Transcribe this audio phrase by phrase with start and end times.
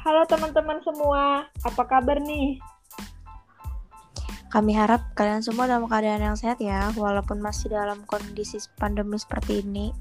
[0.00, 2.56] Halo teman-teman semua, apa kabar nih?
[4.48, 9.60] Kami harap kalian semua dalam keadaan yang sehat ya, walaupun masih dalam kondisi pandemi seperti
[9.60, 9.92] ini.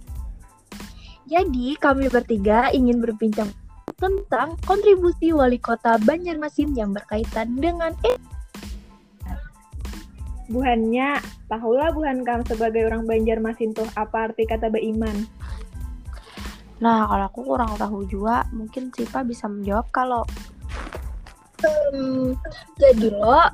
[1.27, 3.51] Jadi, kami bertiga ingin berbincang
[3.99, 8.15] tentang kontribusi wali kota Banjarmasin yang berkaitan dengan eh
[10.47, 11.19] Buhannya,
[11.51, 15.27] tahulah buhan kamu sebagai orang Banjarmasin tuh apa arti kata beiman?
[16.79, 20.23] Nah, kalau aku kurang tahu juga, mungkin Cipa bisa menjawab kalau
[21.59, 22.39] Hmm,
[22.79, 23.51] jadi lo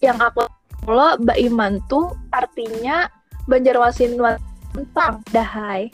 [0.00, 0.48] yang aku
[0.88, 3.08] lo Mbak Iman tuh artinya
[3.44, 4.16] Banjarmasin
[4.72, 5.92] tentang dahai.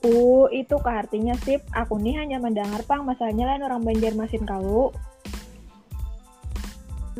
[0.00, 1.60] Uh, itu kah artinya sip?
[1.76, 4.96] Aku nih hanya mendengar pang, masalahnya lain orang Banjarmasin kalau.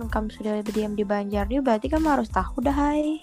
[0.01, 3.21] kamu sudah berdiam di Banjar, nih berarti kamu harus tahu dah hai.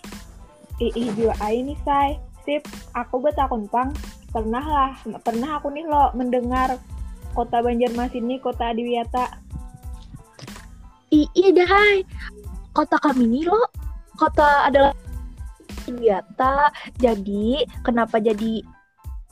[0.78, 1.10] Ih,
[1.42, 2.22] ai nih say.
[2.46, 2.62] Sip,
[2.94, 3.90] aku betakun pang.
[4.38, 4.94] Pernah lah,
[5.26, 6.78] pernah aku nih lo mendengar
[7.34, 9.26] kota Banjarmasin nih kota Adiwiyata.
[11.10, 12.06] Iya dahai.
[12.70, 13.66] Kota kami ini lo
[14.14, 14.94] kota adalah
[15.90, 16.70] Wiata.
[17.02, 18.62] Jadi kenapa jadi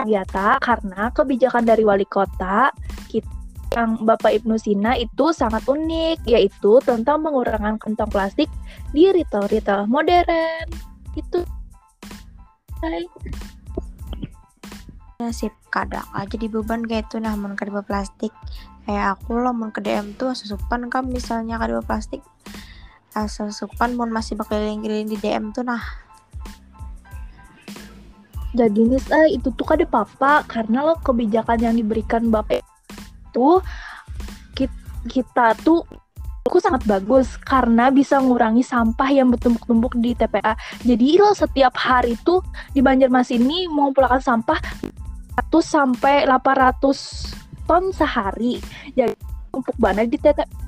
[0.02, 0.57] Wiata?
[0.57, 2.73] Karena kebijakan dari wali kota
[3.05, 3.29] kita
[3.77, 8.49] yang Bapak Ibnu Sina itu sangat unik, yaitu tentang pengurangan kantong plastik
[8.89, 10.66] di retail-retail modern.
[11.13, 11.45] Itu.
[12.81, 13.05] Hai.
[15.16, 17.23] Nasib kadang aja di beban kayak itu.
[17.23, 18.35] Nah mun kedua plastik.
[18.83, 21.07] Kayak aku loh mun ke DM tuh susupan kan.
[21.07, 22.19] Misalnya kedua plastik
[23.16, 25.80] asal supan mun masih berkeliling-keliling di DM tuh nah.
[28.52, 30.44] Jadi nih eh, itu tuh kade papa.
[30.52, 32.59] Karena lo kebijakan yang diberikan bapak
[33.31, 33.63] itu
[34.52, 34.75] kita,
[35.07, 35.88] kita tuh
[36.44, 37.39] aku sangat bagus.
[37.39, 40.59] Karena bisa ngurangi sampah yang bertumpuk-tumpuk di TPA.
[40.83, 42.44] Jadi lo setiap hari tuh
[42.75, 44.59] di Banjarmasin ini mengumpulkan sampah
[45.38, 48.61] 100 sampai 800 ton sehari.
[48.94, 49.16] Jadi
[49.51, 50.18] tumpuk banget di,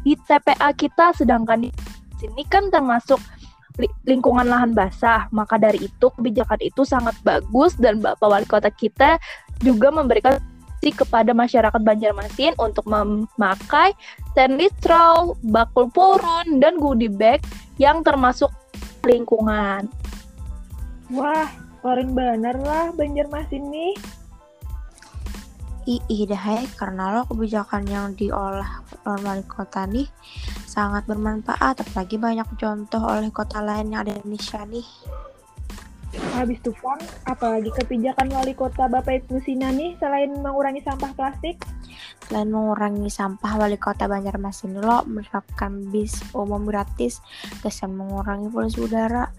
[0.03, 1.69] di TPA kita sedangkan di
[2.17, 3.21] sini kan termasuk
[3.79, 5.29] li- lingkungan lahan basah.
[5.31, 9.21] Maka dari itu kebijakan itu sangat bagus dan Bapak Wali Kota kita
[9.61, 10.39] juga memberikan
[10.87, 13.91] kepada masyarakat Banjarmasin untuk memakai
[14.31, 17.43] stainless straw, bakul purun, dan goodie bag
[17.75, 18.47] yang termasuk
[19.03, 19.91] lingkungan.
[21.11, 21.51] Wah,
[21.83, 23.99] keren bener lah Banjarmasin nih.
[25.87, 30.03] Ih, dah hai, karena lo kebijakan yang diolah oleh wali kota nih
[30.67, 34.83] sangat bermanfaat, apalagi banyak contoh oleh kota lain yang ada di Indonesia nih.
[36.35, 41.63] Habis itu Pang, apalagi kebijakan wali kota Bapak Ibnu Sina nih selain mengurangi sampah plastik?
[42.27, 47.23] Selain mengurangi sampah, wali kota Banjarmasin lo menerapkan bis umum gratis,
[47.63, 49.31] kesan mengurangi polusi udara,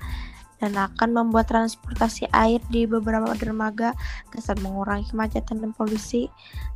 [0.58, 3.94] dan akan membuat transportasi air di beberapa dermaga,
[4.30, 6.26] kesan mengurangi kemacetan dan polusi.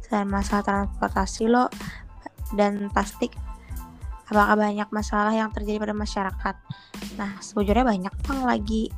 [0.06, 1.66] Selain masalah transportasi lo
[2.54, 3.34] dan plastik,
[4.30, 6.54] apakah banyak masalah yang terjadi pada masyarakat?
[7.18, 8.92] Nah, sejujurnya banyak pang lagi.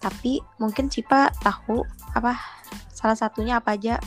[0.00, 1.84] Tapi mungkin Cipa tahu
[2.16, 2.38] apa
[2.94, 4.00] salah satunya apa aja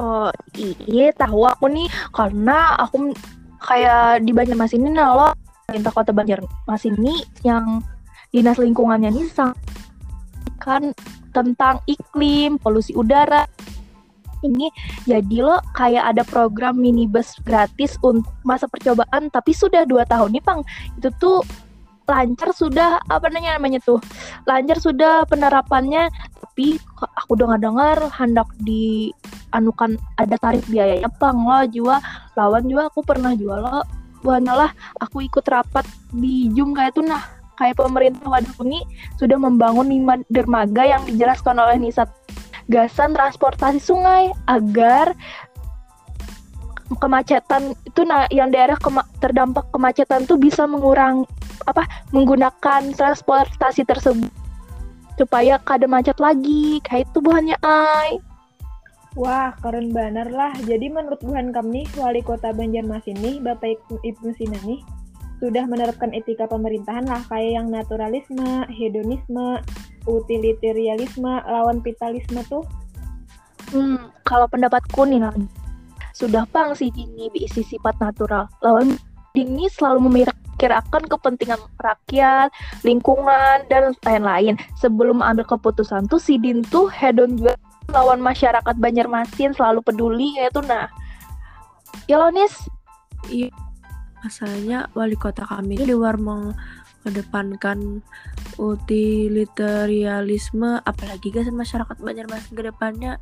[0.00, 1.84] Oh iya tahu aku nih
[2.16, 3.12] karena aku
[3.60, 5.28] kayak di Banjarmasin ini nah, lo
[5.92, 7.84] kota Banjarmasin ini yang
[8.30, 9.26] dinas lingkungannya nih
[10.60, 10.92] kan
[11.32, 13.48] tentang iklim, polusi udara.
[14.40, 14.72] Ini
[15.04, 20.44] jadi lo kayak ada program minibus gratis untuk masa percobaan tapi sudah dua tahun nih
[20.44, 20.64] Pang.
[20.96, 21.44] Itu tuh
[22.08, 24.02] lancar sudah apa namanya namanya tuh
[24.50, 26.10] lancar sudah penerapannya
[26.42, 29.14] tapi aku dengar-dengar hendak di
[29.54, 32.02] anukan ada tarif biayanya pang lo juga
[32.34, 33.86] lawan juga aku pernah jual lo
[34.26, 38.80] lah aku ikut rapat di Jum kayak tuh nah kayak pemerintah wadah ini
[39.20, 42.08] sudah membangun lima dermaga yang dijelaskan oleh Nisat
[42.72, 45.12] gasan transportasi sungai agar
[46.98, 51.22] kemacetan itu nah yang daerah kema terdampak kemacetan tuh bisa mengurang
[51.68, 54.32] apa menggunakan transportasi tersebut
[55.20, 58.18] supaya kada macet lagi kayak itu buahnya ai
[59.18, 60.54] Wah, keren banget lah.
[60.54, 64.86] Jadi menurut Buhan kami Wali Kota Banjarmasin nih, Bapak Ibnu Sina nih,
[65.40, 69.58] sudah menerapkan etika pemerintahan lah, kayak yang naturalisme, hedonisme,
[70.04, 72.62] utilitarianisme, lawan vitalisme tuh.
[73.72, 75.32] Hmm, kalau pendapatku nih, nah,
[76.12, 78.44] sudah pang si Dini diisi sifat natural.
[78.60, 79.00] Lawan
[79.32, 82.52] Dini selalu memikirkan kepentingan rakyat,
[82.84, 84.60] lingkungan, dan lain-lain.
[84.76, 87.56] Sebelum ambil keputusan tuh si Din tuh hedon juga
[87.88, 90.92] lawan masyarakat Banjarmasin selalu peduli yaitu nah.
[92.06, 92.28] Ya?
[94.20, 98.04] Masalahnya wali kota kami di luar mengedepankan
[98.60, 103.16] utilitarianisme apalagi guys masyarakat Banjarmasin ke depannya.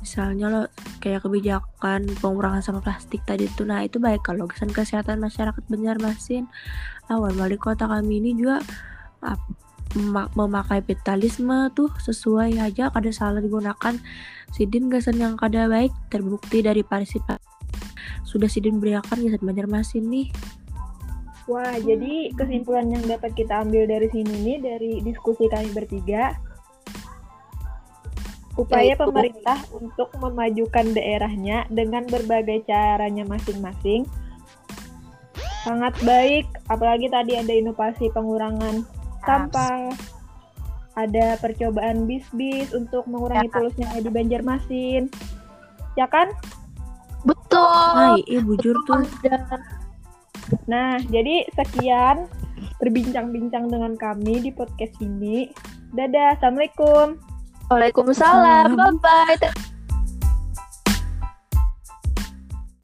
[0.00, 0.72] Misalnya lo
[1.04, 3.68] kayak kebijakan pengurangan sampah plastik tadi tuh.
[3.68, 6.48] Nah itu baik kalau kesan kesehatan masyarakat Banjarmasin.
[7.12, 8.64] Awal wali kota kami ini juga
[9.20, 9.44] ap-
[9.92, 14.00] mema- memakai vitalisme tuh sesuai aja kada salah digunakan.
[14.48, 17.37] Sidin gasan yang kada baik terbukti dari partisipasi
[18.28, 20.28] sudah sidin beriakan gasan Banjarmasin nih
[21.48, 26.36] Wah, jadi kesimpulan yang dapat kita ambil dari sini nih, dari diskusi kami bertiga,
[28.58, 29.08] upaya Yaitu?
[29.08, 34.04] pemerintah untuk memajukan daerahnya dengan berbagai caranya masing-masing
[35.62, 38.84] sangat baik, apalagi tadi ada inovasi pengurangan
[39.24, 39.92] sampah,
[41.00, 43.54] ada percobaan bis-bis untuk mengurangi Ya.
[43.54, 45.08] polusnya di Banjarmasin,
[45.96, 46.28] ya kan?
[47.48, 47.96] Betul.
[47.96, 49.08] Hai, eh bujur tuh
[50.68, 52.28] Nah, jadi sekian
[52.76, 55.48] berbincang-bincang dengan kami di podcast ini.
[55.96, 57.16] Dadah, Assalamualaikum.
[57.72, 58.76] Waalaikumsalam.
[58.76, 59.67] Bye bye.